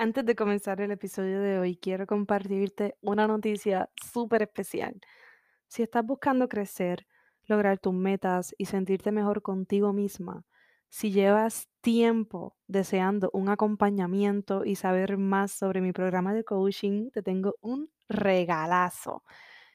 [0.00, 5.00] Antes de comenzar el episodio de hoy, quiero compartirte una noticia súper especial.
[5.66, 7.08] Si estás buscando crecer,
[7.46, 10.44] lograr tus metas y sentirte mejor contigo misma,
[10.88, 17.22] si llevas tiempo deseando un acompañamiento y saber más sobre mi programa de coaching, te
[17.24, 19.24] tengo un regalazo.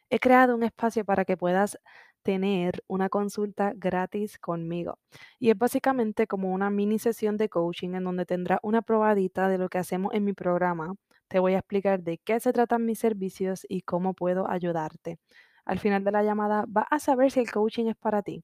[0.10, 1.78] He creado un espacio para que puedas
[2.24, 4.98] tener una consulta gratis conmigo.
[5.40, 9.58] Y es básicamente como una mini sesión de coaching en donde tendrás una probadita de
[9.58, 10.96] lo que hacemos en mi programa.
[11.28, 15.20] Te voy a explicar de qué se tratan mis servicios y cómo puedo ayudarte.
[15.66, 18.44] Al final de la llamada vas a saber si el coaching es para ti.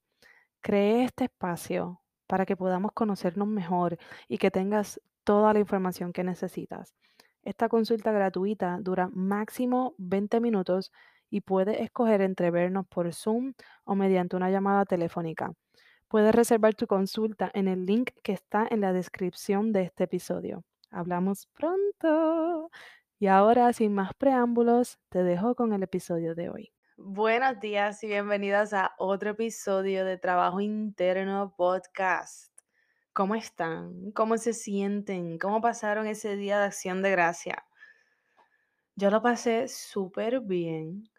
[0.61, 6.23] Cree este espacio para que podamos conocernos mejor y que tengas toda la información que
[6.23, 6.95] necesitas.
[7.43, 10.91] Esta consulta gratuita dura máximo 20 minutos
[11.29, 13.53] y puedes escoger entre vernos por Zoom
[13.85, 15.53] o mediante una llamada telefónica.
[16.07, 20.63] Puedes reservar tu consulta en el link que está en la descripción de este episodio.
[20.89, 22.71] Hablamos pronto.
[23.19, 26.71] Y ahora, sin más preámbulos, te dejo con el episodio de hoy.
[26.97, 32.51] Buenos días y bienvenidas a otro episodio de Trabajo Interno Podcast.
[33.13, 34.11] ¿Cómo están?
[34.11, 35.37] ¿Cómo se sienten?
[35.37, 37.65] ¿Cómo pasaron ese día de acción de gracia?
[38.95, 41.09] Yo lo pasé súper bien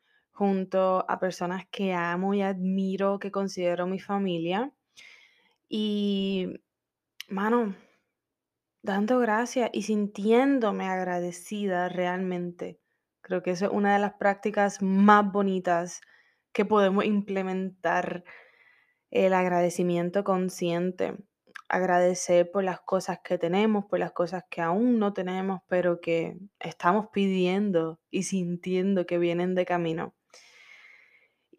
[0.41, 4.73] junto a personas que amo y admiro, que considero mi familia.
[5.69, 6.55] Y,
[7.29, 7.77] mano,
[8.83, 12.81] dando gracias y sintiéndome agradecida realmente
[13.31, 16.01] Creo que eso es una de las prácticas más bonitas
[16.53, 18.25] que podemos implementar,
[19.11, 21.17] el agradecimiento consciente.
[21.69, 26.39] Agradecer por las cosas que tenemos, por las cosas que aún no tenemos, pero que
[26.59, 30.15] estamos pidiendo y sintiendo que vienen de camino.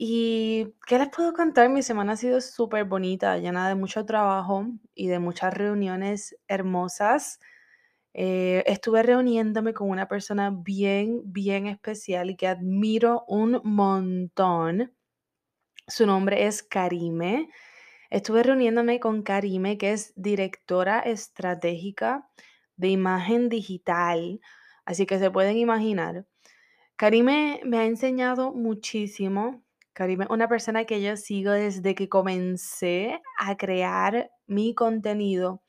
[0.03, 1.69] ¿Y qué les puedo contar?
[1.69, 7.39] Mi semana ha sido súper bonita, llena de mucho trabajo y de muchas reuniones hermosas.
[8.15, 14.91] Eh, estuve reuniéndome con una persona bien, bien especial y que admiro un montón.
[15.87, 17.49] Su nombre es Karime.
[18.09, 22.27] Estuve reuniéndome con Karime, que es directora estratégica
[22.75, 24.41] de imagen digital.
[24.83, 26.25] Así que se pueden imaginar.
[26.95, 29.63] Karime me ha enseñado muchísimo.
[29.93, 35.61] Karime es una persona que yo sigo desde que comencé a crear mi contenido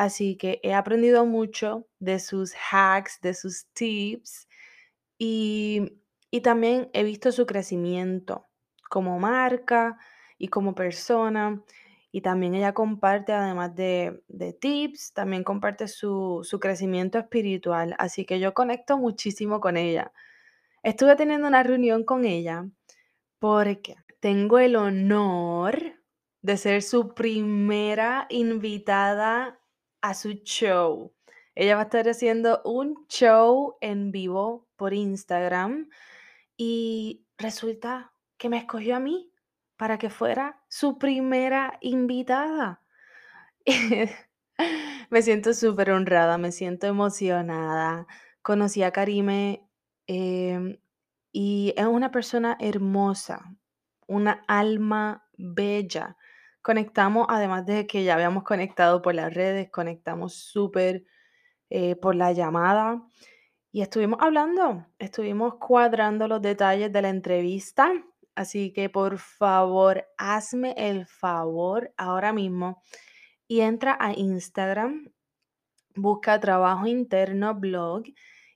[0.00, 4.48] Así que he aprendido mucho de sus hacks, de sus tips
[5.18, 5.92] y,
[6.42, 8.46] también he visto su crecimiento
[8.88, 9.98] como marca
[10.38, 11.62] y como persona.
[12.12, 14.22] Y también ella comparte, además de,
[14.58, 17.94] tips, también comparte su, su crecimiento espiritual.
[17.98, 20.12] Así que yo conecto muchísimo con ella.
[20.82, 22.66] Estuve teniendo una reunión con ella
[23.40, 26.00] porque tengo el honor
[26.42, 29.60] de ser su primera invitada
[30.00, 31.12] a su show.
[31.54, 35.88] Ella va a estar haciendo un show en vivo por Instagram
[36.56, 39.32] y resulta que me escogió a mí
[39.76, 42.82] para que fuera su primera invitada.
[45.10, 48.06] me siento súper honrada, me siento emocionada.
[48.42, 49.68] Conocí a Karime
[50.06, 50.78] em,
[51.32, 53.56] y es una persona hermosa,
[54.06, 56.16] una alma bella
[56.62, 61.04] conectamos, además de que ya habíamos conectado por las redes, conectamos súper
[61.70, 63.02] eh, por la llamada
[63.72, 67.92] y estuvimos hablando, estuvimos cuadrando los detalles de la entrevista.
[68.34, 72.82] Así que por favor, hazme el favor ahora mismo
[73.46, 75.12] y entra a Instagram,
[75.94, 78.04] busca trabajo interno blog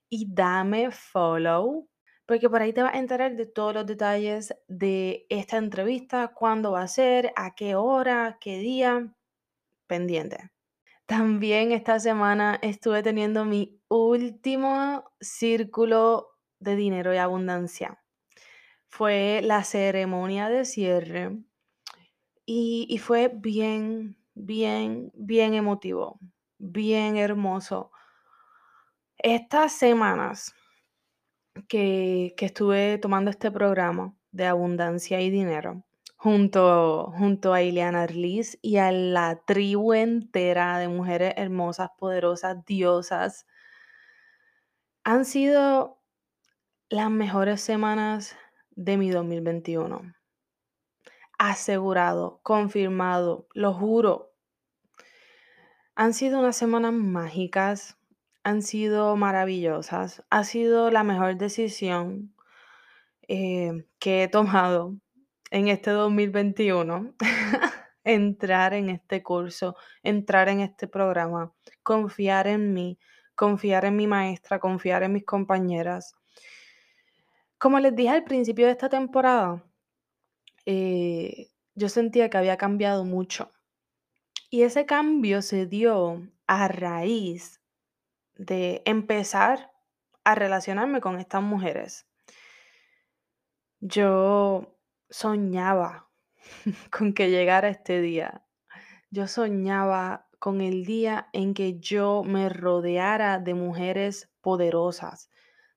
[0.09, 1.89] y dame follow
[2.27, 6.73] porque por ahí te vas a enterar de todos los detalles de esta entrevista, cuándo
[6.73, 9.15] va a ser, a qué hora, qué día,
[9.87, 10.51] pendiente.
[11.07, 16.31] También esta semana estuve teniendo mi último círculo
[16.61, 18.01] de dinero y abundancia.
[18.89, 21.39] fue la ceremonia de cierre
[22.47, 26.19] y, y fue bien, bien, bien emotivo,
[26.59, 27.91] bien hermoso.
[29.19, 30.55] Estas semanas
[31.69, 35.85] que, que estuve tomando este programa de abundancia y dinero,
[36.17, 43.47] junto, junto a Ileana Arlis y a la tribu entera de mujeres hermosas, poderosas, diosas,
[45.05, 46.01] han sido
[46.89, 48.37] las mejores semanas
[48.71, 50.15] de mi 2021.
[51.39, 54.33] Asegurado, confirmado, lo juro.
[55.95, 57.99] Han sido unas semanas mágicas,
[58.45, 62.35] han sido maravillosas, ha sido la mejor decisión
[63.29, 64.97] eh, que he tomado
[65.51, 67.15] en este 2021.
[68.05, 71.53] entrar en este curso, entrar en este programa,
[71.83, 72.99] confiar en mí,
[73.35, 76.15] confiar en mi maestra, confiar en mis compañeras.
[77.59, 79.65] Como les dije al principio de esta temporada,
[80.67, 83.51] eh, yo sentía que había cambiado mucho.
[84.51, 87.61] Y ese cambio se dio a raíz
[88.37, 89.73] de empezar
[90.25, 92.07] a relacionarme con estas mujeres.
[93.81, 94.79] Yo
[95.11, 96.09] soñaba
[96.91, 98.45] con que llegara este día.
[99.11, 105.31] Yo soñaba con el día en que yo me rodeara de mujeres poderosas,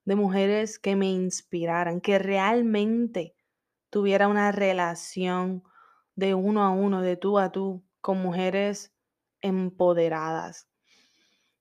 [0.06, 3.36] de mujeres que me inspiraran, que realmente
[3.90, 5.64] tuviera una relación
[6.16, 8.94] de uno a uno, de tú a tú, con mujeres
[9.42, 10.68] empoderadas.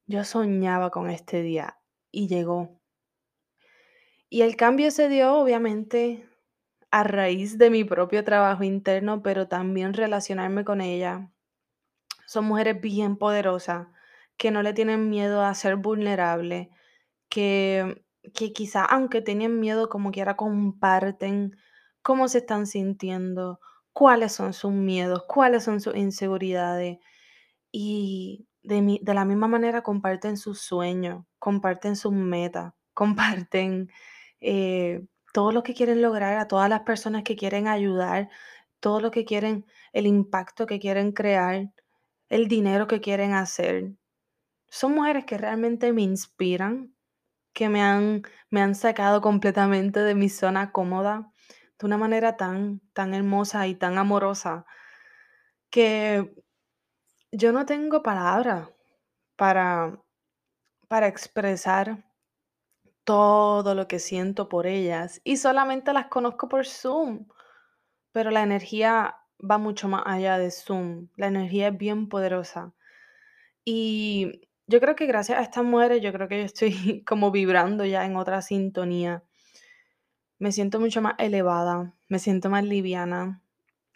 [0.08, 1.80] Yo soñaba con este día
[2.12, 2.80] y llegó.
[4.28, 6.28] Y el cambio se dio obviamente
[6.92, 11.32] a raíz de mi propio trabajo interno, pero también relacionarme con ella.
[12.24, 13.88] Son mujeres bien poderosas,
[14.36, 16.70] que no le tienen miedo a ser vulnerable,
[17.28, 21.56] que, que quizá aunque tienen miedo como quiera comparten
[22.02, 23.58] cómo se están sintiendo,
[23.92, 26.98] cuáles son sus miedos, cuáles son sus inseguridades.
[27.72, 33.90] Y de, la misma manera comparten sus sueños, comparten sus metas, comparten
[34.40, 38.30] eh, todo lo que quieren lograr, a todas las personas que quieren ayudar,
[38.80, 41.70] todo lo que quieren, el impacto que quieren crear,
[42.28, 43.92] el dinero que quieren hacer.
[44.68, 46.94] Son mujeres que realmente me inspiran,
[47.52, 51.32] que me han, me han sacado completamente de mi zona cómoda
[51.78, 54.66] de una manera tan, tan hermosa y tan amorosa
[55.70, 56.34] que
[57.32, 58.68] yo no tengo palabras
[59.36, 60.00] para,
[60.88, 62.04] para expresar
[63.04, 67.26] todo lo que siento por ellas y solamente las conozco por Zoom,
[68.12, 72.74] pero la energía va mucho más allá de Zoom, la energía es bien poderosa.
[73.64, 77.84] Y yo creo que gracias a estas mujeres, yo creo que yo estoy como vibrando
[77.84, 79.22] ya en otra sintonía.
[80.38, 83.42] Me siento mucho más elevada, me siento más liviana,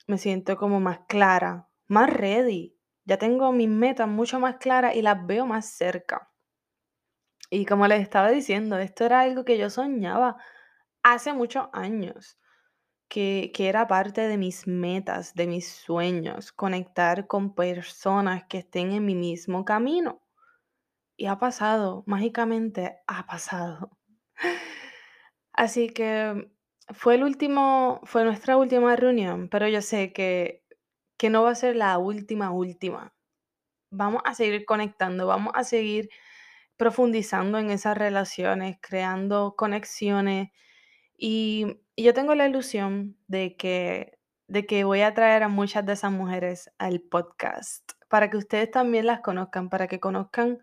[0.06, 2.76] me siento como más clara, más ready.
[3.10, 6.30] Ya tengo mis metas mucho más claras y las veo más cerca.
[7.50, 10.36] Y como les estaba diciendo, esto era algo que yo soñaba
[11.02, 12.38] hace muchos años,
[13.08, 18.92] que, que era parte de mis metas, de mis sueños, conectar con personas que estén
[18.92, 20.22] en mi mismo camino.
[21.16, 23.90] Y ha pasado, mágicamente ha pasado.
[25.52, 26.52] Así que
[26.90, 30.59] fue el último, fue nuestra última reunión, pero yo sé que,
[31.20, 33.12] que no va a ser la última, última.
[33.90, 36.08] Vamos a seguir conectando, vamos a seguir
[36.78, 40.48] profundizando en esas relaciones, creando conexiones.
[41.18, 45.92] Y, yo tengo la ilusión de que, de que voy a traer a muchas de
[45.92, 50.60] esas mujeres al podcast para que ustedes también las conozcan, para que conozcan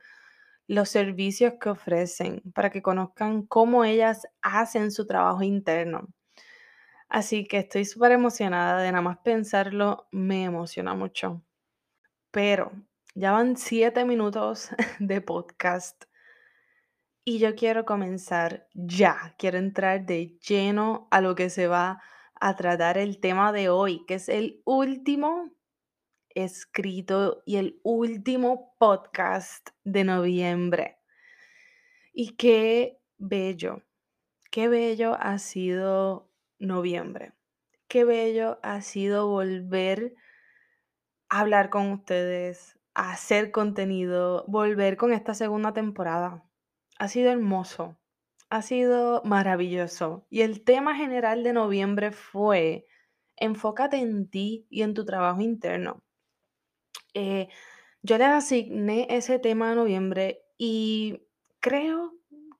[0.67, 6.07] los servicios que ofrecen, para que conozcan cómo ellas hacen su trabajo interno.
[7.09, 11.43] Así que estoy súper emocionada de nada más pensarlo, me emociona mucho.
[12.31, 12.71] Pero
[13.15, 16.05] ya van siete minutos de podcast
[17.29, 22.01] y yo quiero comenzar ya, quiero entrar de lleno a lo que se va
[22.39, 25.51] a tratar el tema de hoy, que es el último
[26.29, 30.99] escrito y el último podcast de noviembre.
[32.13, 33.83] Y qué bello,
[34.49, 36.26] qué bello ha sido
[36.59, 37.33] noviembre.
[37.87, 40.15] Qué bello ha sido volver
[41.29, 46.43] a hablar con ustedes, a hacer contenido, volver con esta segunda temporada.
[46.99, 47.97] Ha sido hermoso,
[48.49, 50.25] ha sido maravilloso.
[50.29, 52.87] Y el tema general de noviembre fue,
[53.35, 56.03] enfócate en ti y en tu trabajo interno.
[57.13, 57.47] Eh,
[58.01, 61.27] yo le asigné ese tema a noviembre y
[61.59, 62.13] creo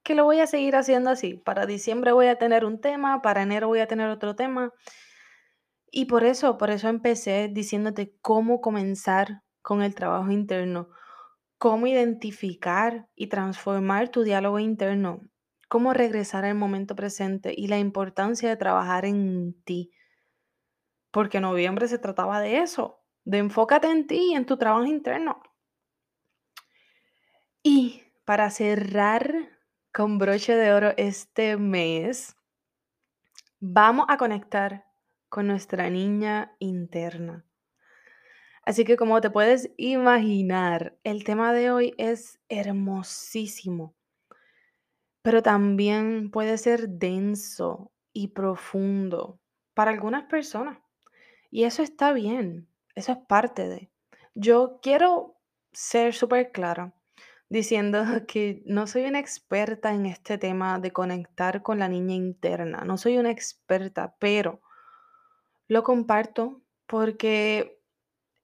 [0.07, 1.33] que lo voy a seguir haciendo así.
[1.33, 4.71] Para diciembre voy a tener un tema, para enero voy a tener otro tema.
[5.91, 10.87] Y por eso, por eso empecé diciéndote cómo comenzar con el trabajo interno,
[11.57, 15.19] cómo identificar y transformar tu diálogo interno,
[15.67, 19.91] cómo regresar al momento presente y la importancia de trabajar en ti.
[21.11, 25.41] Porque noviembre se trataba de eso, de enfócate en ti y en tu trabajo interno.
[27.61, 29.56] Y para cerrar
[29.97, 32.35] con broche de oro este mes,
[33.59, 34.85] vamos a conectar
[35.27, 37.47] con nuestra niña interna.
[38.61, 43.95] Así que como te puedes imaginar, el tema de hoy es hermosísimo,
[45.23, 49.39] pero también puede ser denso y profundo
[49.73, 50.77] para algunas personas.
[51.49, 53.89] Y eso está bien, eso es parte de.
[54.35, 55.39] Yo quiero
[55.71, 56.93] ser súper clara
[57.49, 62.83] diciendo que no soy una experta en este tema de conectar con la niña interna,
[62.85, 64.61] no soy una experta, pero
[65.67, 67.81] lo comparto porque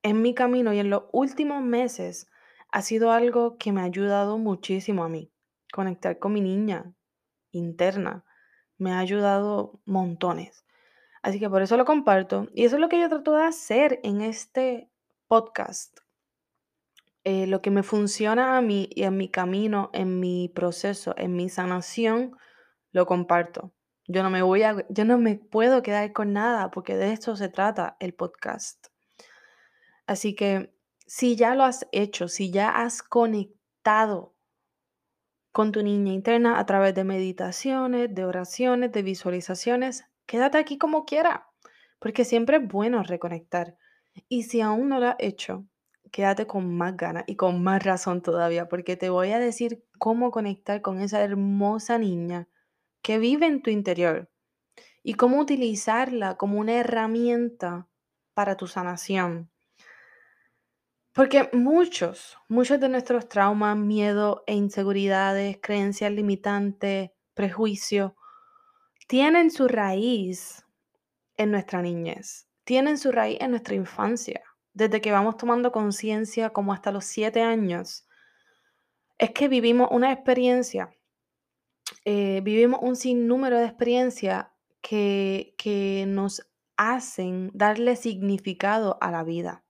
[0.02, 2.28] en mi camino y en los últimos meses
[2.70, 5.32] ha sido algo que me ha ayudado muchísimo a mí.
[5.72, 6.94] Conectar con mi niña
[7.52, 8.26] interna
[8.78, 10.66] me ha ayudado montones.
[11.22, 12.50] Así que por eso lo comparto.
[12.54, 14.90] Y eso es lo que yo trato de hacer en este
[15.28, 16.03] podcast.
[17.26, 21.36] Eh, lo que me funciona a mí y en mi camino, en mi proceso, en
[21.36, 22.36] mi sanación,
[22.92, 23.74] lo comparto.
[24.08, 27.38] Yo no me voy a, yo no me puedo quedar con nada porque de esto
[27.38, 28.88] se trata el podcast.
[30.06, 30.74] Así que
[31.08, 34.36] si ya lo has hecho, si ya has conectado
[35.54, 41.06] con tu niña interna a través de meditaciones, de oraciones, de visualizaciones, quédate aquí como
[41.06, 41.48] quiera,
[42.00, 43.78] porque siempre es bueno reconectar.
[44.28, 45.66] Y si aún no lo has hecho,
[46.14, 50.30] quédate con más ganas y con más razón todavía, porque te voy a decir cómo
[50.30, 52.48] conectar con esa hermosa niña
[53.02, 54.30] que vive en tu interior
[55.02, 57.88] y cómo utilizarla como una herramienta
[58.36, 59.50] para tu sanación.
[61.14, 68.12] Porque muchos, muchos de nuestros traumas, miedo e inseguridades, creencias limitantes, prejuicios,
[69.08, 70.64] tienen su raíz
[71.38, 76.74] en nuestra niñez, tienen su raíz en nuestra infancia, desde que vamos tomando conciencia como
[76.74, 78.08] hasta los siete años.
[79.18, 80.96] Es que vivimos una experiencia,
[82.06, 84.48] eh, vivimos un sinnúmero de experiencias
[84.82, 89.64] que, que nos hacen darle significado a la vida,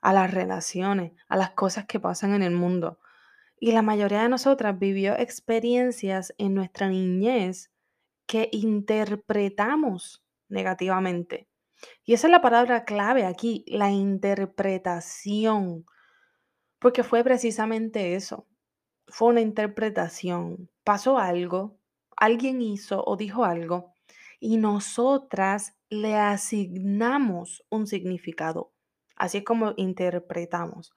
[0.00, 3.00] a las relaciones, a las cosas que pasan en el mundo.
[3.58, 7.72] Y la mayoría de nosotras vivió experiencias en nuestra niñez
[8.26, 11.48] que interpretamos negativamente.
[12.04, 15.84] Y esa es la palabra clave aquí, la interpretación,
[16.78, 18.46] porque fue precisamente eso,
[19.08, 20.70] fue una interpretación.
[20.84, 21.78] Pasó algo,
[22.16, 23.94] alguien hizo o dijo algo
[24.40, 28.72] y nosotras le asignamos un significado.
[29.16, 30.92] Así es como interpretamos.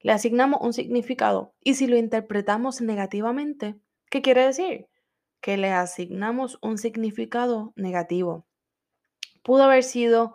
[0.00, 3.76] Le asignamos un significado y si lo interpretamos negativamente,
[4.10, 4.88] ¿qué quiere decir?
[5.40, 8.46] Que le asignamos un significado negativo.
[9.46, 10.34] Pudo haber sido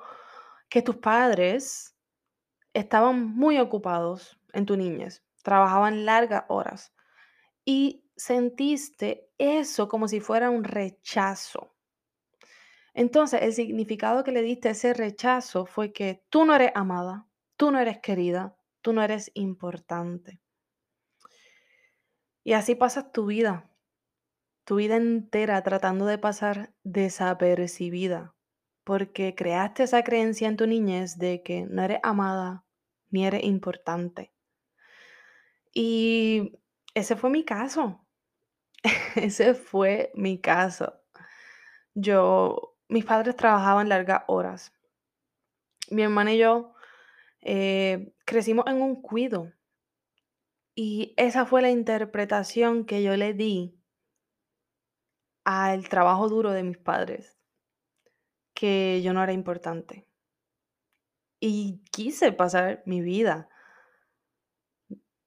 [0.69, 1.97] que tus padres
[2.73, 6.93] estaban muy ocupados en tu niñez, trabajaban largas horas
[7.65, 11.75] y sentiste eso como si fuera un rechazo.
[12.93, 17.27] Entonces, el significado que le diste a ese rechazo fue que tú no eres amada,
[17.57, 20.39] tú no eres querida, tú no eres importante.
[22.45, 23.69] Y así pasas tu vida,
[24.63, 28.35] tu vida entera tratando de pasar desapercibida,
[28.83, 32.65] porque creaste esa creencia en tu niñez de que no eres amada
[33.09, 34.33] ni eres importante.
[35.73, 36.59] Y
[36.93, 38.05] ese fue mi caso.
[39.15, 41.01] ese fue mi caso.
[41.93, 44.73] Yo, mis padres trabajaban largas horas.
[45.89, 46.73] Mi hermana y yo
[47.41, 49.51] eh, crecimos en un cuido.
[50.73, 53.77] Y esa fue la interpretación que yo le di
[55.43, 57.40] al trabajo duro de mis padres
[58.61, 60.07] que yo no era importante.
[61.39, 63.49] Y quise pasar mi vida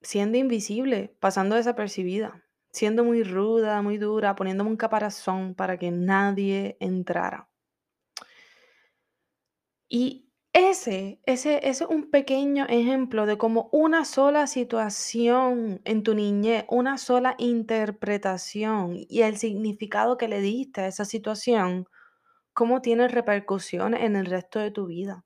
[0.02, 6.76] siendo invisible, pasando desapercibida, siendo muy ruda, muy dura, poniéndome un caparazón para que nadie
[6.78, 7.48] entrara.
[9.88, 16.14] Y ese, ese, ese es un pequeño ejemplo de cómo una sola situación en tu
[16.14, 21.88] niñez, una sola interpretación y el significado que le diste a esa situación
[22.54, 25.24] cómo tiene repercusiones en el resto de tu vida.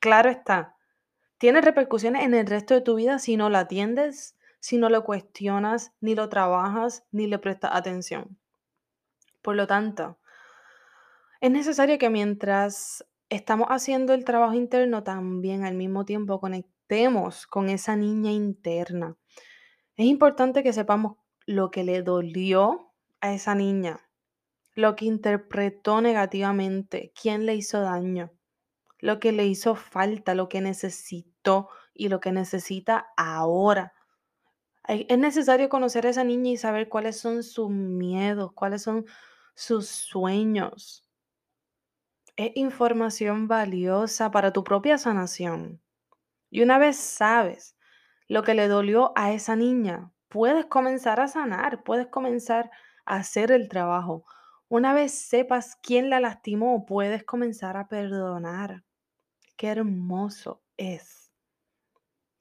[0.00, 0.76] Claro está,
[1.38, 5.04] tiene repercusiones en el resto de tu vida si no la atiendes, si no lo
[5.04, 8.38] cuestionas, ni lo trabajas, ni le prestas atención.
[9.40, 10.18] Por lo tanto,
[11.40, 17.70] es necesario que mientras estamos haciendo el trabajo interno, también al mismo tiempo conectemos con
[17.70, 19.16] esa niña interna.
[19.96, 24.00] Es importante que sepamos lo que le dolió a esa niña,
[24.74, 28.30] lo que interpretó negativamente, quién le hizo daño,
[28.98, 33.92] lo que le hizo falta, lo que necesitó y lo que necesita ahora.
[34.88, 39.06] Es necesario conocer a esa niña y saber cuáles son sus miedos, cuáles son
[39.54, 41.06] sus sueños.
[42.36, 45.80] Es información valiosa para tu propia sanación.
[46.50, 47.76] Y una vez sabes
[48.28, 52.70] lo que le dolió a esa niña, puedes comenzar a sanar, puedes comenzar
[53.04, 54.24] a hacer el trabajo.
[54.70, 58.84] Una vez sepas quién la lastimó, puedes comenzar a perdonar.
[59.56, 61.32] Qué hermoso es.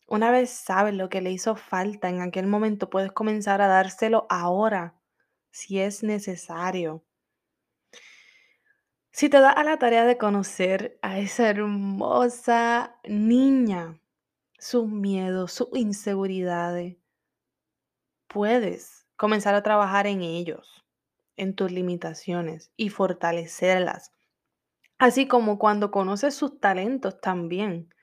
[0.05, 4.27] Una vez sabes lo que le hizo falta en aquel momento, puedes comenzar a dárselo
[4.29, 5.01] ahora,
[5.50, 7.03] si es necesario.
[9.12, 14.00] Si te das a la tarea de conocer a esa hermosa niña,
[14.59, 16.95] sus miedos, sus inseguridades,
[18.27, 20.86] puedes comenzar a trabajar en ellos,
[21.39, 24.12] en tus limitaciones y fortalecerlas.
[24.98, 27.93] Así como cuando conoces sus talentos también,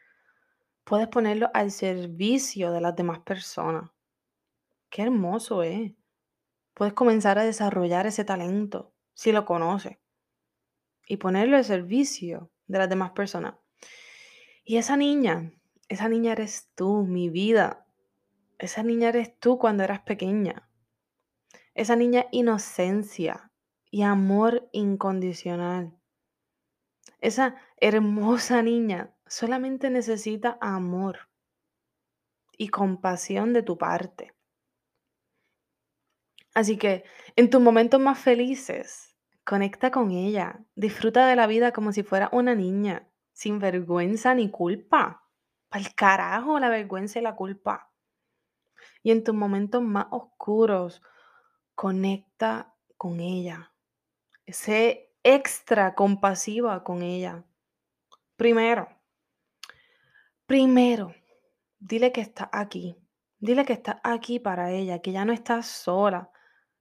[0.85, 3.91] puedes ponerlos al servicio de las demás personas.
[4.89, 5.93] Qué hermoso es.
[6.73, 9.99] Puedes comenzar a desarrollar ese talento si lo conoces
[11.07, 13.55] y ponerlo al servicio de las demás personas.
[14.65, 15.53] Y esa niña,
[15.89, 17.87] esa niña eres tú, mi vida.
[18.59, 20.66] Esa niña eres tú cuando eras pequeña.
[21.77, 23.53] Esa niña inocencia
[23.91, 25.95] y amor incondicional.
[27.21, 31.29] Esa hermosa niña solamente necesita amor
[32.57, 34.33] y compasión de tu parte.
[36.55, 37.05] Así que
[37.37, 39.15] en tus momentos más felices,
[39.45, 44.51] conecta con ella, disfruta de la vida como si fuera una niña, sin vergüenza ni
[44.51, 45.29] culpa.
[45.69, 47.93] Al carajo la vergüenza y la culpa.
[49.03, 51.03] Y en tus momentos más oscuros,
[51.77, 53.73] conecta con ella.
[54.49, 57.45] Sé extra compasiva con ella.
[58.37, 58.89] Primero,
[60.47, 61.15] primero,
[61.79, 62.97] dile que está aquí.
[63.39, 66.31] Dile que está aquí para ella, que ya no estás sola,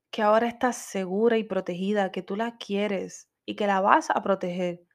[0.10, 4.24] que ahora estás segura y protegida, que tú la quieres y que la vas a
[4.24, 4.88] proteger.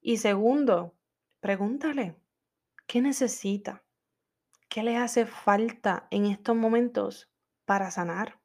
[0.00, 0.96] Y segundo,
[1.40, 2.16] pregúntale,
[2.86, 3.84] ¿qué necesita?
[4.70, 7.30] ¿Qué le hace falta en estos momentos
[7.66, 8.39] para sanar?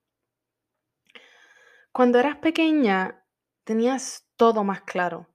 [1.95, 3.23] Cuando eras pequeña,
[3.63, 5.29] tenías todo más claro.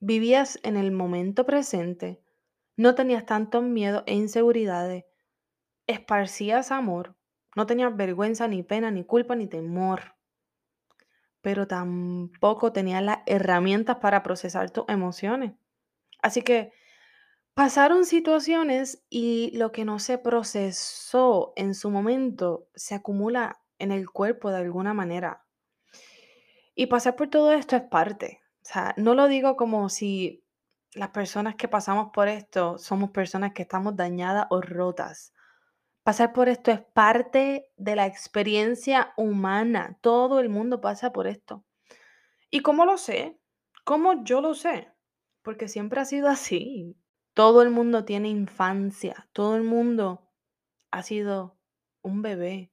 [0.00, 2.22] Vivías en el momento presente,
[2.76, 5.06] no tenías tantos miedos e inseguridades,
[5.86, 7.16] esparcías amor,
[7.56, 10.16] no tenías vergüenza, ni pena, ni culpa, ni temor.
[11.40, 15.54] Pero tampoco tenías las herramientas para procesar tus emociones.
[16.20, 16.70] Así que
[17.54, 24.10] pasaron situaciones y lo que no se procesó en su momento se acumula en el
[24.10, 25.45] cuerpo de alguna manera.
[26.78, 28.42] Y pasar por todo esto es parte.
[28.62, 30.44] O sea, no lo digo como si
[30.92, 35.32] las personas que pasamos por esto somos personas que estamos dañadas o rotas.
[36.02, 39.98] Pasar por esto es parte de la experiencia humana.
[40.02, 41.64] Todo el mundo pasa por esto.
[42.50, 43.40] ¿Y cómo lo sé?
[43.84, 44.92] ¿Cómo yo lo sé?
[45.42, 46.94] Porque siempre ha sido así.
[47.32, 49.28] Todo el mundo tiene infancia.
[49.32, 50.28] Todo el mundo
[50.90, 51.58] ha sido
[52.02, 52.70] un bebé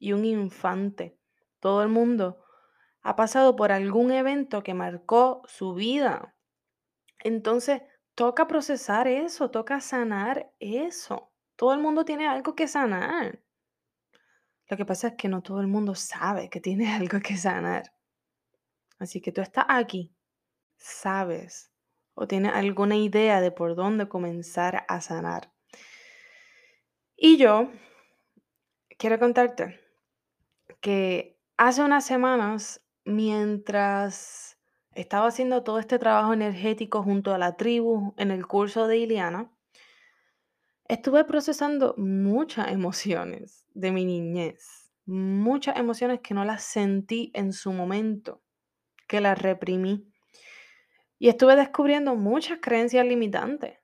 [0.00, 1.16] y un infante.
[1.60, 2.41] Todo el mundo
[3.02, 6.34] ha pasado por algún evento que marcó su vida.
[7.18, 7.82] Entonces,
[8.14, 11.32] toca procesar eso, toca sanar eso.
[11.56, 13.42] Todo el mundo tiene algo que sanar.
[14.68, 17.92] Lo que pasa es que no todo el mundo sabe que tiene algo que sanar.
[18.98, 20.14] Así que tú estás aquí,
[20.76, 21.72] sabes
[22.14, 25.52] o tienes alguna idea de por dónde comenzar a sanar.
[27.16, 27.70] Y yo
[28.98, 29.80] quiero contarte
[30.80, 34.58] que hace unas semanas, mientras
[34.92, 39.50] estaba haciendo todo este trabajo energético junto a la tribu en el curso de Iliana,
[40.92, 47.72] Estuve procesando muchas emociones de mi niñez, muchas emociones que no las sentí en su
[47.72, 48.42] momento,
[49.08, 50.06] que las reprimí.
[51.18, 53.78] Y estuve descubriendo muchas creencias limitantes.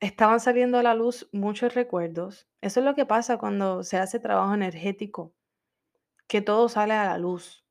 [0.00, 2.48] Estaban saliendo a la luz muchos recuerdos.
[2.60, 5.34] Eso es lo que pasa cuando se hace trabajo energético,
[6.26, 7.61] que todo sale a la luz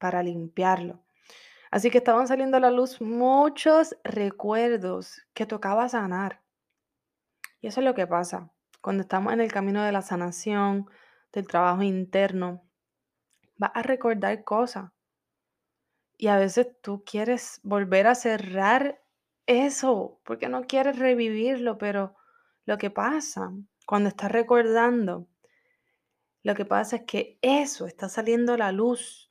[0.00, 1.04] para limpiarlo.
[1.70, 6.42] Así que estaban saliendo a la luz muchos recuerdos que tocaba sanar.
[7.60, 8.50] Y eso es lo que pasa.
[8.80, 10.88] cuando estamos en el camino de la sanación,
[11.32, 12.64] del trabajo interno,
[13.56, 14.90] vas a recordar cosas.
[16.16, 19.02] Y a veces tú quieres volver a cerrar
[19.46, 22.16] eso, porque no quieres revivirlo, pero
[22.64, 23.52] lo que pasa
[23.86, 25.26] cuando estás recordando,
[26.42, 29.29] lo que pasa es que eso está saliendo a la luz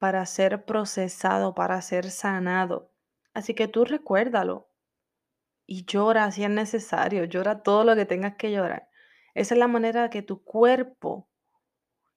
[0.00, 2.90] para ser procesado, para ser sanado.
[3.34, 4.70] Así que tú recuérdalo
[5.66, 8.88] y llora si es necesario, llora todo lo que tengas que llorar.
[9.34, 11.28] Esa es la manera que tu cuerpo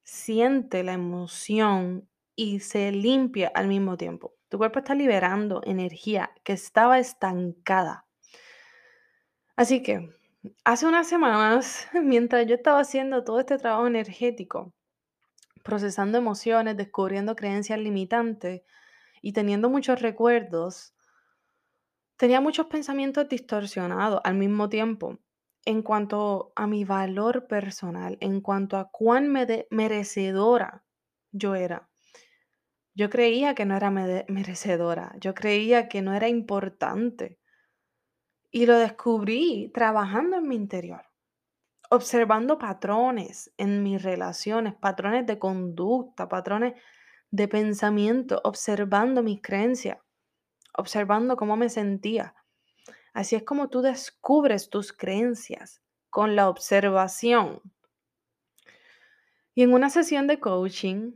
[0.02, 4.34] siente la emoción y se limpia al mismo tiempo.
[4.48, 8.06] Tu cuerpo está liberando energía que estaba estancada.
[9.56, 10.08] Así que
[10.64, 14.72] hace unas semanas, mientras yo estaba haciendo todo este trabajo energético,
[15.64, 18.62] procesando emociones, descubriendo creencias limitantes
[19.22, 20.94] y teniendo muchos recuerdos,
[22.16, 25.18] tenía muchos pensamientos distorsionados al mismo tiempo
[25.64, 29.34] en cuanto a mi valor personal, en cuanto a cuán
[29.70, 30.84] merecedora
[31.32, 31.88] yo era.
[32.94, 37.40] Yo creía que no era merecedora, yo creía que no era importante.
[38.50, 41.06] Y lo descubrí trabajando en mi interior,
[41.94, 46.74] observando patrones en mis relaciones, patrones de conducta, patrones
[47.30, 49.98] de pensamiento, observando mis creencias,
[50.76, 52.34] observando cómo me sentía.
[53.12, 57.60] Así es como tú descubres tus creencias con la observación.
[59.54, 61.12] Y en una sesión de coaching,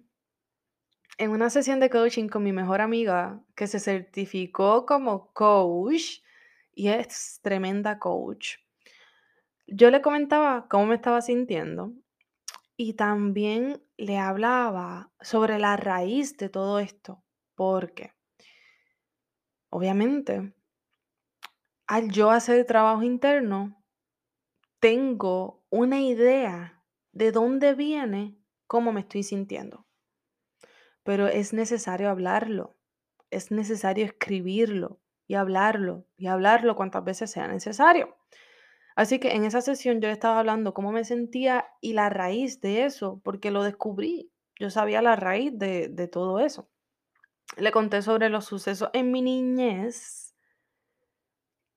[1.19, 6.21] en una sesión de coaching con mi mejor amiga que se certificó como coach
[6.73, 8.59] y es tremenda coach,
[9.69, 11.93] yo le comentaba cómo me estaba sintiendo
[12.77, 17.23] y también le hablaba sobre la raíz de todo esto,
[17.55, 18.13] porque
[19.71, 20.53] obviamente
[21.87, 23.83] al yo hacer trabajo interno,
[24.81, 29.89] tengo una idea de dónde viene cómo me estoy sintiendo
[31.09, 32.77] pero es necesario hablarlo,
[33.31, 38.18] es necesario escribirlo y hablarlo y hablarlo cuantas veces sea necesario.
[38.99, 42.85] Así que en esa sesión yo estaba hablando cómo me sentía y la raíz de
[42.85, 44.33] eso, porque lo descubrí.
[44.59, 46.69] Yo sabía la raíz de, de todo eso.
[47.57, 50.35] Le conté sobre los sucesos en mi niñez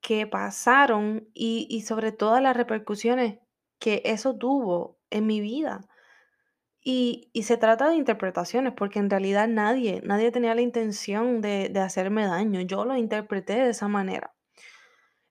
[0.00, 3.38] que pasaron y, y sobre todas las repercusiones
[3.78, 5.82] que eso tuvo en mi vida.
[6.82, 11.78] Y, se trata de interpretaciones, porque en realidad nadie, nadie tenía la intención de, de
[11.78, 12.62] hacerme daño.
[12.62, 14.34] Yo lo interpreté de esa manera.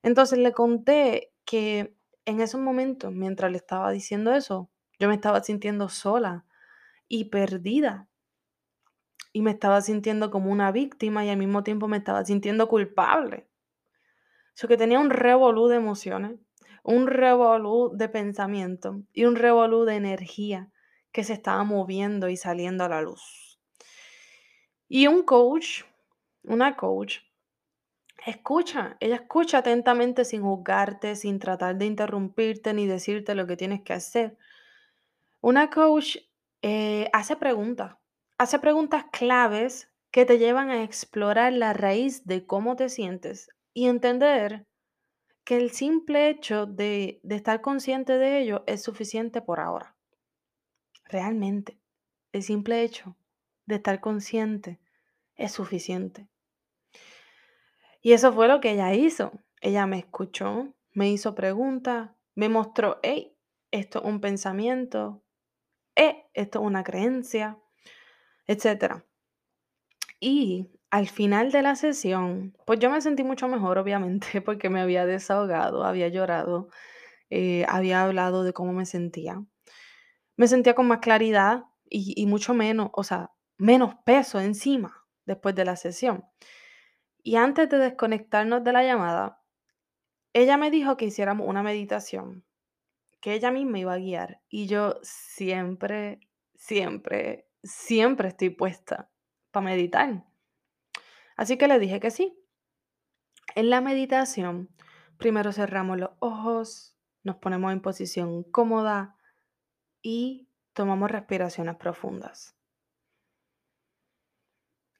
[0.02, 5.42] Entonces le conté que en esos momentos, mientras le estaba diciendo eso, yo me estaba
[5.42, 6.44] sintiendo sola
[7.08, 8.08] y perdida.
[9.32, 13.48] Y me estaba sintiendo como una víctima y al mismo tiempo me estaba sintiendo culpable.
[14.54, 16.38] Eso que tenía un revolú de emociones,
[16.82, 20.70] un revolú de pensamiento y un revolú de energía
[21.12, 23.58] que se estaba moviendo y saliendo a la luz.
[24.88, 25.84] Y un coach,
[26.42, 27.18] una coach,
[28.26, 33.82] escucha, ella escucha atentamente sin juzgarte, sin tratar de interrumpirte ni decirte lo que tienes
[33.82, 34.36] que hacer.
[35.40, 36.18] Una coach
[36.62, 37.96] eh, hace preguntas,
[38.38, 43.86] hace preguntas claves que te llevan a explorar la raíz de cómo te sientes y
[43.86, 44.66] entender
[45.44, 49.96] que el simple hecho de, de estar consciente de ello es suficiente por ahora.
[51.04, 51.80] Realmente,
[52.32, 53.16] el simple hecho
[53.66, 54.78] de estar consciente
[55.34, 56.28] es suficiente.
[58.02, 59.32] Y eso fue lo que ella hizo.
[59.60, 63.34] Ella me escuchó, me hizo preguntas, me mostró, hey,
[63.70, 65.22] esto es un pensamiento,
[65.94, 67.58] hey, esto es una creencia,
[68.46, 69.04] etc.
[70.20, 74.80] Y al final de la sesión, pues yo me sentí mucho mejor, obviamente, porque me
[74.80, 76.68] había desahogado, había llorado,
[77.30, 79.42] eh, había hablado de cómo me sentía
[80.36, 85.64] me sentía con más claridad y, mucho menos, o sea, menos peso encima después de
[85.64, 86.24] la sesión.
[87.22, 89.42] Y antes de desconectarnos de la llamada,
[90.32, 92.44] ella me dijo que hiciéramos una meditación,
[93.20, 94.40] que ella misma iba a guiar.
[94.48, 96.20] Y yo siempre,
[96.54, 99.10] siempre, siempre estoy puesta
[99.50, 100.24] para meditar.
[101.36, 102.38] Así que le dije que sí.
[103.54, 104.70] En la meditación,
[105.18, 109.16] primero cerramos los ojos, nos ponemos en posición cómoda,
[110.02, 112.56] y tomamos respiraciones profundas.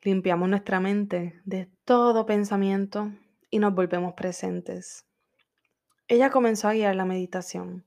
[0.05, 3.13] Limpiamos nuestra mente de todo pensamiento
[3.51, 5.07] y nos volvemos presentes.
[6.09, 7.87] Ella comenzó a guiar la meditación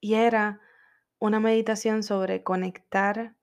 [0.00, 0.60] y era
[1.18, 3.34] una meditación sobre conectar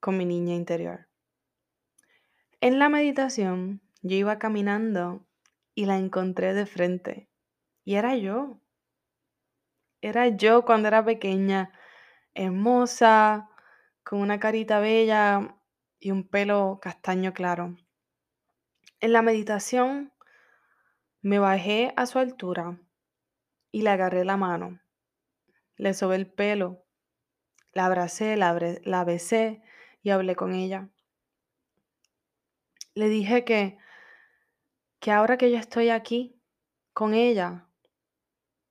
[0.00, 1.08] con mi niña interior.
[2.60, 5.24] En la meditación yo iba caminando
[5.74, 7.30] y la encontré de frente
[7.86, 8.60] y era yo.
[10.02, 11.72] Era yo cuando era pequeña,
[12.34, 13.48] hermosa,
[14.04, 15.56] con una carita bella
[16.02, 17.76] y un pelo castaño claro.
[18.98, 20.12] En la meditación
[21.20, 22.80] me bajé a su altura
[23.70, 24.80] y le agarré la mano,
[25.76, 26.84] le sobé el pelo,
[27.72, 29.62] la abracé, la, la besé
[30.02, 30.88] y hablé con ella.
[32.94, 33.78] Le dije que,
[34.98, 36.42] que ahora que yo estoy aquí
[36.92, 37.68] con ella,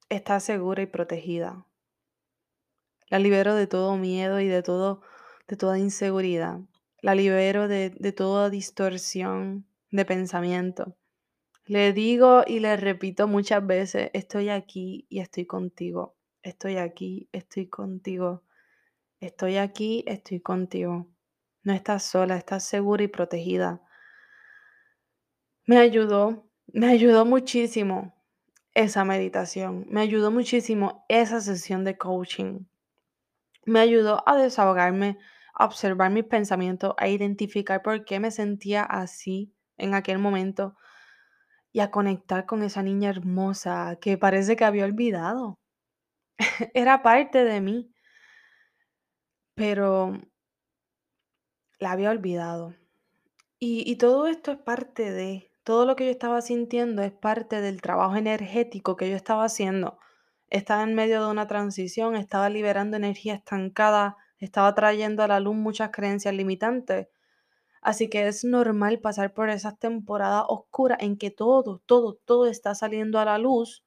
[0.10, 1.65] está segura y protegida.
[3.08, 5.02] La libero de todo miedo y de todo,
[5.48, 6.60] de toda inseguridad.
[7.02, 10.96] La libero de, de toda distorsión de pensamiento.
[11.66, 16.16] Le digo y le repito muchas veces, estoy aquí y estoy contigo.
[16.44, 18.44] Estoy aquí, estoy contigo.
[19.20, 21.08] Estoy aquí, estoy contigo.
[21.64, 23.82] No estás sola, estás segura y protegida.
[25.68, 28.16] Me ayudó, me ayudó muchísimo
[28.74, 29.86] esa meditación.
[29.90, 32.66] Me ayudó muchísimo esa sesión de coaching.
[33.66, 35.20] Me ayudó a desahogarme,
[35.65, 40.76] observar mis pensamientos, a identificar por qué me sentía así en aquel momento
[41.71, 45.60] y a conectar con esa niña hermosa que parece que había olvidado.
[46.74, 47.93] Era parte de mí,
[49.56, 50.13] pero
[51.80, 52.76] la había olvidado.
[53.63, 57.82] Y todo esto es parte de, todo lo que yo estaba sintiendo es parte del
[57.82, 60.00] trabajo energético que yo estaba haciendo.
[60.50, 65.56] Estaba en medio de una transición, estaba liberando energía estancada, estaba trayendo a la luz
[65.56, 67.08] muchas creencias limitantes.
[67.82, 72.76] Así que es normal pasar por esas temporadas oscuras en que todo, todo, todo está
[72.76, 73.84] saliendo a la luz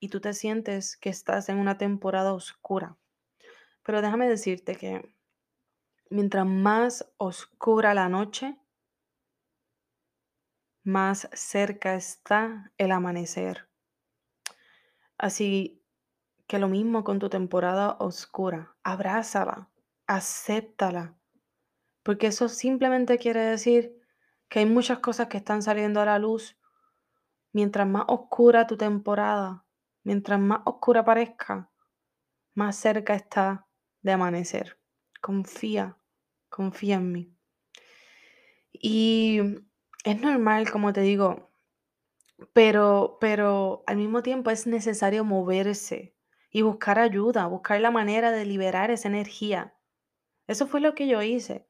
[0.00, 2.96] y tú te sientes que estás en una temporada oscura.
[3.84, 5.14] Pero déjame decirte que
[6.10, 8.58] mientras más oscura la noche,
[10.82, 13.68] más cerca está el amanecer.
[15.18, 15.79] Así
[16.50, 19.70] que lo mismo con tu temporada oscura, abrázala,
[20.08, 21.16] acéptala,
[22.02, 23.96] porque eso simplemente quiere decir
[24.48, 26.58] que hay muchas cosas que están saliendo a la luz.
[27.52, 29.64] Mientras más oscura tu temporada,
[30.02, 31.70] mientras más oscura parezca,
[32.54, 33.68] más cerca está
[34.02, 34.76] de amanecer.
[35.20, 35.98] Confía,
[36.48, 37.32] confía en mí.
[38.72, 39.38] Y
[40.02, 41.52] es normal, como te digo,
[42.52, 46.16] pero, pero al mismo tiempo es necesario moverse
[46.50, 49.74] y buscar ayuda, buscar la manera de liberar esa energía.
[50.46, 51.68] Eso fue lo que yo hice.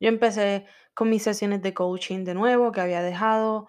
[0.00, 3.68] Yo empecé con mis sesiones de coaching de nuevo que había dejado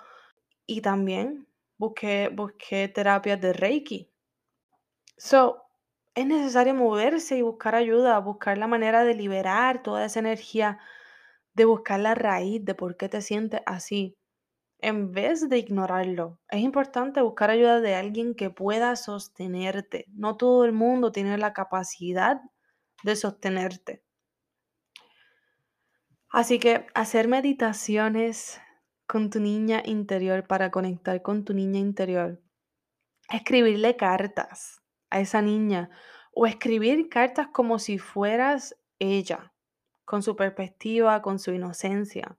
[0.65, 1.47] y también
[1.77, 4.11] busqué, busqué terapias de Reiki.
[5.17, 5.63] So,
[6.15, 10.79] es necesario moverse y buscar ayuda, buscar la manera de liberar toda esa energía,
[11.53, 14.18] de buscar la raíz de por qué te sientes así,
[14.81, 16.39] en vez de ignorarlo.
[16.49, 20.05] Es importante buscar ayuda de alguien que pueda sostenerte.
[20.09, 22.41] No todo el mundo tiene la capacidad
[23.03, 24.03] de sostenerte.
[26.29, 28.61] Así que hacer meditaciones
[29.07, 32.39] con tu niña interior para conectar con tu niña interior.
[33.31, 35.89] Escribirle cartas a esa niña
[36.31, 39.53] o escribir cartas como si fueras ella,
[40.05, 42.37] con su perspectiva, con su inocencia.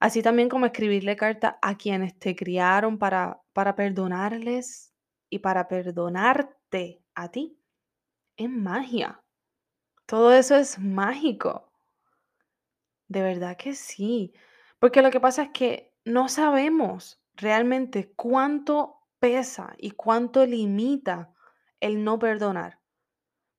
[0.00, 4.94] Así también como escribirle cartas a quienes te criaron para, para perdonarles
[5.28, 7.58] y para perdonarte a ti.
[8.36, 9.20] Es magia.
[10.06, 11.72] Todo eso es mágico.
[13.08, 14.32] De verdad que sí.
[14.78, 21.34] Porque lo que pasa es que no sabemos realmente cuánto pesa y cuánto limita
[21.80, 22.78] el no perdonar.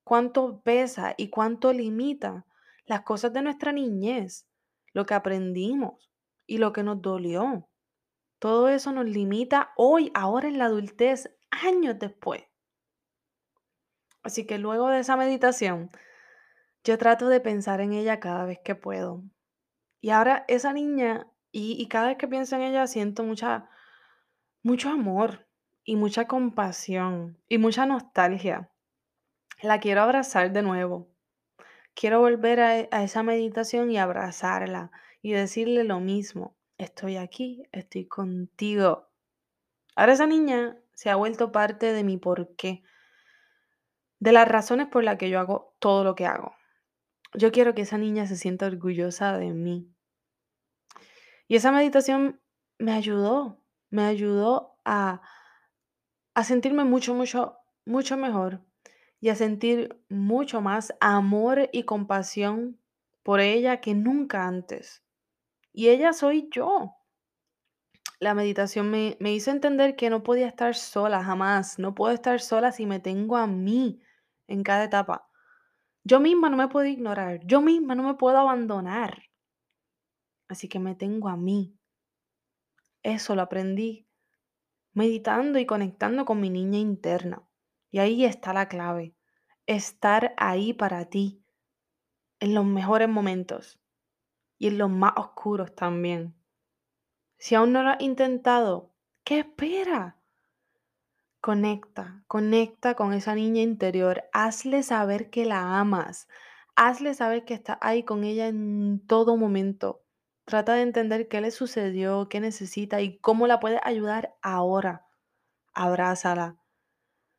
[0.05, 2.45] Cuánto pesa y cuánto limita
[2.85, 4.47] las cosas de nuestra niñez,
[4.93, 6.08] lo que aprendimos
[6.49, 7.69] y lo que nos dolió.
[8.39, 12.43] Todo eso nos limita hoy, ahora en la adultez, años después.
[14.23, 15.91] Así que luego de esa meditación,
[16.83, 19.23] yo trato de pensar en ella cada vez que puedo.
[20.01, 23.69] Y ahora esa niña, y, cada vez que pienso en ella, siento mucha,
[24.63, 25.47] mucho amor
[25.83, 28.71] y mucha compasión y mucha nostalgia.
[29.61, 31.09] La quiero abrazar de nuevo.
[31.93, 36.55] Quiero volver a, a esa meditación y abrazarla y decirle lo mismo.
[36.77, 39.09] Estoy aquí, estoy contigo.
[39.95, 42.83] Ahora esa niña se ha vuelto parte de mi porqué,
[44.19, 46.53] de las razones por las que yo hago todo lo que hago.
[47.33, 49.93] Yo quiero que esa niña se sienta orgullosa de mí.
[51.47, 52.39] Y esa meditación
[52.77, 55.21] me ayudó, me ayudó a,
[56.33, 58.61] a sentirme mucho, mucho, mucho mejor
[59.19, 62.79] y a sentir mucho más amor y compasión
[63.23, 65.03] por ella que nunca antes.
[65.79, 66.97] Y ella soy yo.
[68.19, 71.79] la meditación me, me hizo entender que no podía estar sola, jamás.
[71.79, 74.01] No puedo estar sola si me tengo a mí
[74.47, 75.29] en cada etapa.
[76.03, 79.23] Yo misma no me puedo ignorar, yo misma no me puedo abandonar.
[80.49, 81.79] Así que me tengo a mí.
[83.01, 84.05] Eso lo aprendí
[84.91, 87.47] meditando y conectando con mi niña interna.
[87.89, 89.15] Y ahí está la clave,
[89.65, 91.41] estar ahí para ti,
[92.41, 93.78] en los mejores momentos
[94.59, 96.35] y en los más oscuros también.
[97.37, 98.91] Si aún no lo has intentado,
[99.23, 100.17] ¿qué espera?
[101.41, 106.27] Conecta, conecta con esa niña interior, hazle saber que la amas,
[106.75, 110.03] hazle saber que estás ahí con ella en todo momento.
[110.43, 115.07] Trata de entender qué le sucedió, qué necesita y cómo la puedes ayudar ahora.
[115.73, 116.57] Abrázala.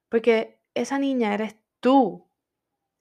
[0.08, 2.26] Porque esa niña eres tú.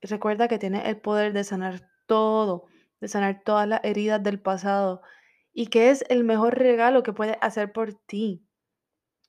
[0.02, 2.66] Recuerda que tienes el poder de sanar todo,
[3.02, 5.02] de sanar todas las heridas del pasado
[5.54, 8.46] y que es el mejor regalo que puedes hacer por ti.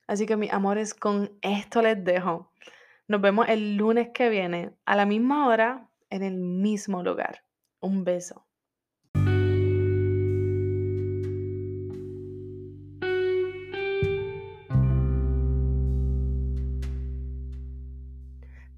[0.06, 2.52] Así que mis amores, con esto les dejo.
[3.06, 7.44] Nos vemos el lunes que viene a la misma hora en el mismo lugar.
[7.80, 8.46] Un beso.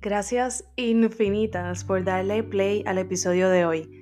[0.02, 4.01] Gracias infinitas por darle play al episodio de hoy.